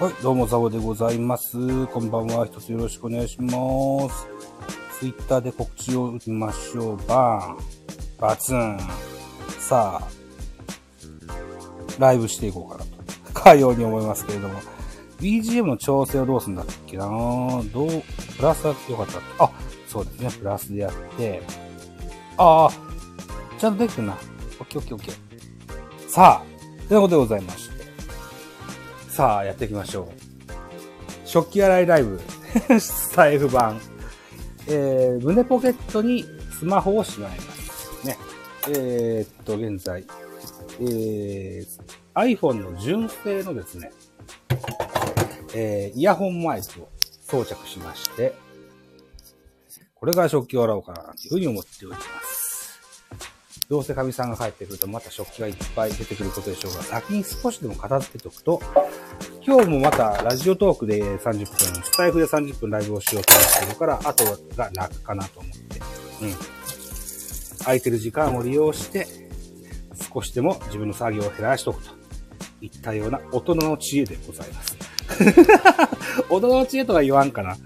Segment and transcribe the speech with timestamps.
[0.00, 1.86] はい、どうも、ザボでございます。
[1.88, 2.46] こんばんは。
[2.46, 3.50] 一つよろしくお願いしま
[4.08, 4.28] す。
[5.00, 6.96] ツイッターで告知を打ちましょう。
[7.08, 7.58] バーン。
[8.16, 8.78] バツン。
[9.58, 10.08] さあ、
[11.98, 13.34] ライブしていこうかなと。
[13.34, 14.60] かように思いますけれども。
[15.18, 17.88] BGM の調整をどうするんだっけなどう、
[18.36, 19.50] プラスやってよかったっけあ、
[19.88, 20.30] そうですね。
[20.30, 21.42] プラスでやって。
[22.36, 22.70] ああ、
[23.58, 24.16] ちゃんとできてるな。
[24.60, 26.08] オッケーオッケーオッケー。
[26.08, 27.67] さあ、ということでございまして。
[29.18, 30.08] さあ、やっていきましょう。
[31.24, 32.20] 食器洗いライブ、
[32.78, 33.80] スタイフ版。
[34.68, 36.24] えー、胸ポケットに
[36.56, 38.06] スマホをしまいます。
[38.06, 38.16] ね。
[38.68, 40.04] えー、っと、現在、
[40.78, 41.66] えー、
[42.14, 43.90] iPhone の純正のですね、
[45.52, 46.88] えー、イヤホンマイクを
[47.26, 48.36] 装着しまして、
[49.96, 52.37] これから食器を洗おうかな、というふうに思っております。
[53.68, 58.62] どうせ神さんが帰ってくるとまた食器がいっぱい出てくることでしょうが、先に少しでも片付けておくと、
[59.44, 61.46] 今日もまたラジオトークで30分、
[61.84, 64.24] スタイフで30分ライブをしようと思ってるから、あと
[64.56, 65.80] が楽かなと思って、
[66.22, 66.34] うん。
[67.58, 69.06] 空いてる時間を利用して、
[70.14, 71.90] 少しでも自分の作業を減らしておくと
[72.62, 74.76] いったような大人の知恵でございます。
[76.30, 77.58] 大人の知恵とは言わんかな。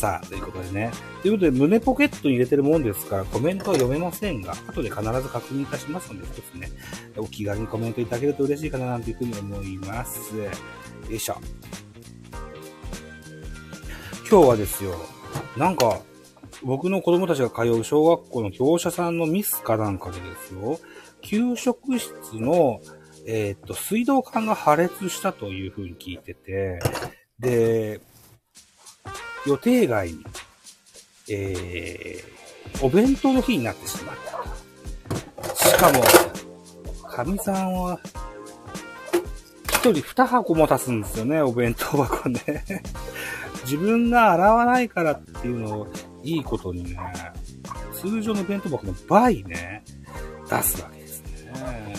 [0.00, 0.90] さあ、ということでね。
[1.20, 3.18] ということで、胸ポケットに入れてるもんですか？
[3.18, 6.70] ら、コメントは読めませんが、後で必ず確認いたしますので、一つね、
[7.18, 10.34] お気軽にコメントいただけると嬉しいかななんていうふうに思います。
[10.38, 10.48] よ
[11.10, 11.36] いしょ。
[14.30, 14.94] 今日はですよ、
[15.58, 16.00] なんか、
[16.62, 20.80] 僕の子供たちが通う小学校の教者さんのミスかなんかでですよ、
[21.20, 22.80] 給食室の、
[23.26, 26.78] えーっと、水道管が破裂したというふうに聞いてて、
[27.38, 28.00] で、
[29.46, 30.24] 予定外に、
[31.28, 35.54] えー、お弁当の日になってしまった。
[35.54, 36.02] しかも、
[37.08, 38.00] かみさんは、
[39.68, 42.64] 一人二箱も足すんですよね、お弁当箱ね。
[43.64, 45.88] 自分が洗わないからっていうのを、
[46.22, 46.98] いいことにね、
[47.94, 49.82] 通常の弁当箱の倍ね、
[50.48, 51.94] 出すわけですね。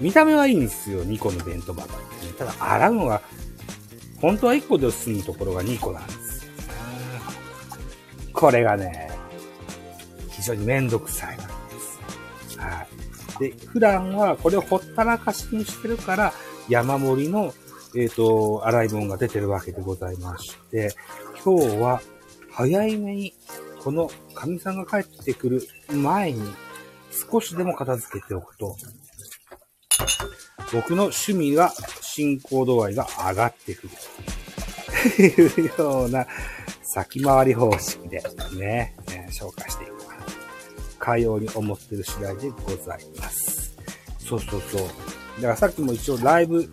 [0.00, 2.32] 見た目はいいんですよ、2個の弁当箱って、ね。
[2.36, 3.22] ただ、洗うのが、
[4.24, 6.48] 本当は1個で済むところが2個なんです。
[8.32, 9.10] これがね、
[10.30, 11.52] 非常にめんどくさいなんで
[12.48, 12.58] す。
[12.58, 12.86] は
[13.38, 13.50] い。
[13.50, 16.32] で、普段はこれをほったらかしにしてるから、
[16.70, 17.52] 山盛りの、
[17.94, 20.96] えっ、と、洗い物が出てるわけでございまして、
[21.44, 22.00] 今日は
[22.50, 23.34] 早いめに、
[23.82, 26.40] この神さんが帰ってくる前に、
[27.30, 28.74] 少しでも片付けておくと、
[30.72, 31.74] 僕の趣味が
[32.14, 33.88] 進行度合いが上がってくる。
[35.16, 36.24] というような
[36.82, 38.22] 先回り方式で
[38.56, 40.24] ね、えー紹介していこうかな。
[41.00, 43.76] かように思ってる次第でございます。
[44.20, 44.80] そうそうそう。
[45.36, 46.70] だからさっきも一応ライブ、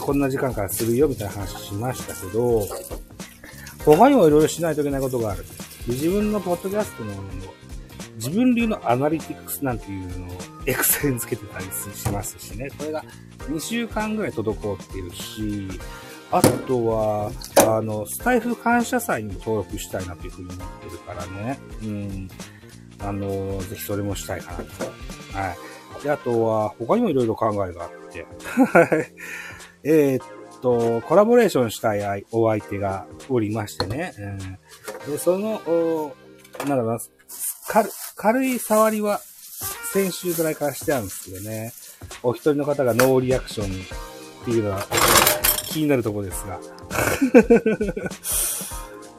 [0.00, 2.66] こんな時間からするよみたいな話しましたけど、
[3.84, 5.44] 他にもいろいろしないといけないことがある。
[5.86, 7.12] 自分のポッドキャストの
[8.16, 12.68] 自分流のアナリティクスなんていうのをエクセルにつけてたりしますしね。
[12.78, 13.04] これが
[13.48, 15.68] 2週間ぐらい滞っているし、
[16.30, 17.30] あとは、
[17.66, 21.58] あの、スタイフ感謝祭に登録したいなというふうに思ってるからね。
[21.82, 22.28] うん。
[23.00, 24.84] あの、ぜひそれもしたいかなと。
[25.38, 25.54] は
[26.00, 26.02] い。
[26.02, 28.26] で、あとは、他にもいろいろ考えがあって。
[29.84, 34.12] えっと、コラボレーションしたいお相手がおりましてね。
[35.06, 35.60] うん、で、その、
[36.58, 36.98] なんだろうな、
[37.68, 39.20] 軽軽い触りは
[39.92, 41.72] 先週ぐらいからしてあるんですよね。
[42.22, 44.86] お一人の方がノーリアクションっていうのは
[45.64, 46.60] 気になるところですが。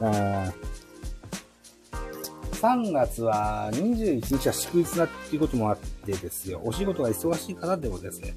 [0.00, 0.52] あ
[2.60, 6.60] 3月は21日は祝日だっていうこともあってですよ。
[6.64, 8.34] お仕事が忙しい方でもですね、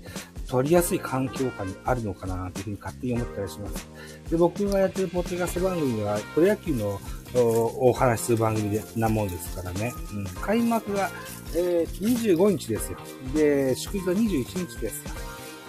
[0.47, 3.89] 取りやすい環境下にあるのかなっていうふうに勝手に思ったりします。
[4.29, 6.99] で、僕がやってるポッドキャスト番組は、プロ野球の
[7.33, 9.91] お話しする番組でなもんですからね。
[10.13, 11.09] うん、開幕が、
[11.55, 12.99] えー25日ですよ。
[13.33, 15.11] で、祝日は21日ですよ。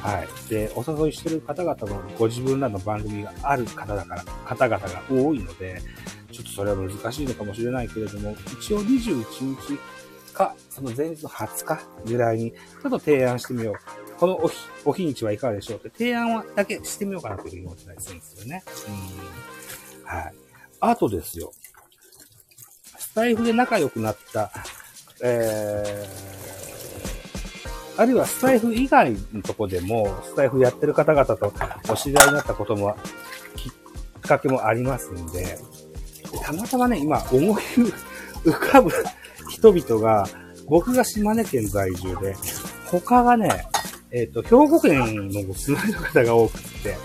[0.03, 0.29] はい。
[0.51, 5.81] で、お誘いしてる方々もご自分らの番組がある方だから、方々が多いので、
[6.33, 9.79] ちょっとそれは難しいのかもしれないけれども、一応21日
[10.33, 13.75] か、その前日の20日ぐらいに、ちょっと提案してみよう。
[14.19, 18.63] このお日、お日にちはいかがでしょうって提案はだけしてみようかなというふうに思ってたりするんですよね。
[18.89, 20.05] うん。
[20.05, 20.35] はい。
[20.81, 21.53] あとですよ。
[22.99, 24.51] スタイフで仲良くなった、
[25.23, 31.53] えー、あるいはスタイフ以外のとこでも、スタイフやってる方々と
[31.91, 32.97] お知り合いになったことも、
[33.57, 33.73] きっ
[34.23, 35.59] かけもありますんで、
[36.43, 37.63] たまたまね、今思い
[38.45, 38.91] 浮かぶ
[39.49, 40.27] 人々が、
[40.69, 42.35] 僕が島根県在住で、
[42.87, 43.65] 他がね、
[44.11, 46.97] えっ、と、兵庫県のお住まいの方が多くて、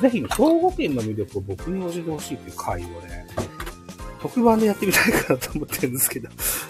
[0.00, 3.26] ぜひ、ね、兵庫県の魅力を僕に教えてほしいっていう回をね、
[4.20, 6.28] 特番でやってみたいかなと思ってるんですけど、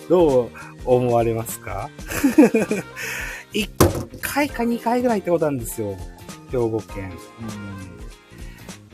[0.08, 0.50] どう
[0.84, 1.90] 思われますか
[3.52, 5.96] ?1 回か2回ぐらい行ったことあるんですよ。
[6.50, 7.12] 兵庫県。
[7.40, 8.05] うん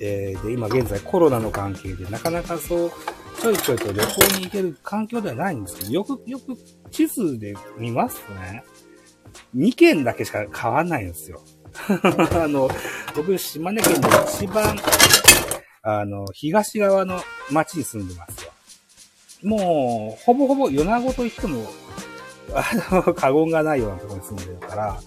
[0.03, 2.93] でで、今現在コロナの関係でなかなかそう、
[3.41, 6.57] ちょいちょいと旅行に行ける環境ではないんですけど、よく、よく
[6.91, 8.65] 地図で見ますとね、
[9.55, 11.41] 2県だけしか変わんないんですよ。
[12.35, 12.69] あの、
[13.15, 14.77] 僕、島根県の一番、
[15.83, 17.21] あの、東側の
[17.53, 18.51] 町に住んでますよ。
[19.45, 21.65] もう、ほぼほぼ米子と言っても、
[22.55, 25.01] あの、過言がないようなところに住んでるから、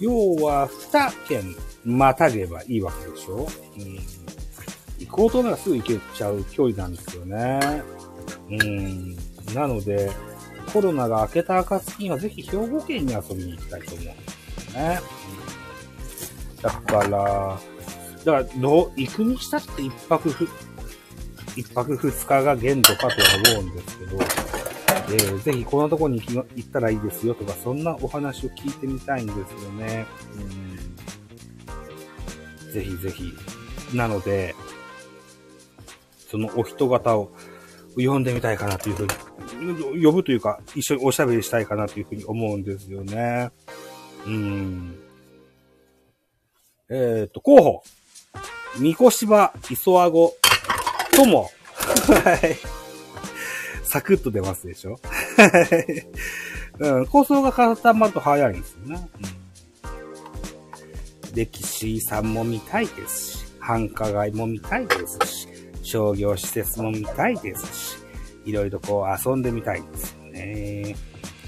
[0.00, 3.46] 要は、二県またげばいいわけでしょ、
[3.76, 4.21] うん、
[5.12, 7.60] 行こうとならすぐ行けちゃう距離なんですよね。
[8.50, 9.14] うん。
[9.54, 10.10] なので、
[10.72, 14.14] コロナが明けた暁にはぜひ兵庫県に遊びに行きたいと思うんで
[14.62, 15.00] すよね。
[16.62, 17.60] だから、
[18.24, 20.48] だからどう、行くにしたって一泊ふ、
[21.56, 23.14] 一泊二日が限度かとは
[23.54, 30.06] 思うんですけど、えー、ぜひこのとこに行ったらいいですよとか、そんなお話を聞いてみたいんですよね。
[32.64, 33.34] うん、ぜひぜひ。
[33.94, 34.54] なので、
[36.32, 37.30] そのお人型を
[37.94, 43.50] 呼んでみたいかなというふうに、呼ぶというか、一緒におしゃべりしたいかなというふうに思うんですよね。
[44.26, 44.98] うん。
[46.88, 47.82] えっ、ー、と、候補。
[48.78, 50.32] 三越芝、磯あご、
[51.14, 51.50] とも。
[52.24, 52.56] はい。
[53.84, 54.98] サクッと出ますでしょ
[56.78, 59.06] うん、構想が固まると早いんですよね。
[61.28, 65.51] うん、歴史遺産も見たいですし、繁華街も見たいですし、
[65.82, 67.98] 商業施設も見たいですし、
[68.44, 70.96] いろいろこう遊んでみたいですよね。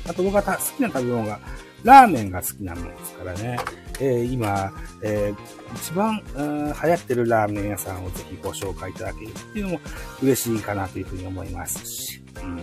[0.08, 1.40] あと僕が好きな食べ物が、
[1.82, 3.58] ラーメンが好きなものですからね。
[4.00, 4.72] えー、今、
[5.02, 9.80] えー、一番、うん、流行ってるラーメン屋さんをぜひご紹介いただけるっていうのも
[10.22, 12.22] 嬉しいかなというふうに思いますし。
[12.42, 12.56] うん。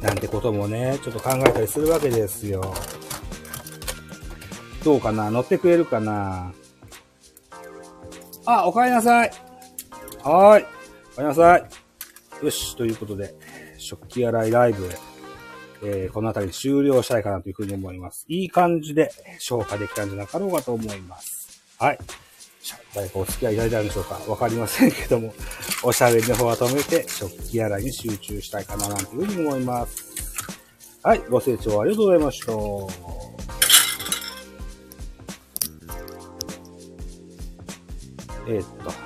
[0.00, 2.74] なんてこともね、ちょっと考えたりするわけですよ。
[4.84, 5.30] どうかな？
[5.30, 6.52] 乗ってくれるかな？
[8.46, 9.32] あ、お帰りなさい。
[10.22, 10.66] はーい。
[11.12, 12.44] お帰りなさい。
[12.44, 13.34] よし、ということで、
[13.78, 14.90] 食器洗いライブ、
[15.82, 18.26] えー、この辺りで終了したいかなというふうに思います。
[18.28, 21.62] いい感じで消化できたんじゃなかろうかと思います。
[21.78, 21.98] はい。
[22.94, 25.32] 誰かお付き合いいただいたんでしょうかわかりませんけども、
[25.82, 30.10] おしゃべりの方は止めて、食器洗いに集中したいかななんていうふうに思います。
[31.02, 32.52] はい、ご清聴ありがとうございました。
[38.46, 38.99] えー、っと。